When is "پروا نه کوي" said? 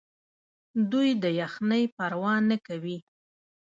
1.95-2.97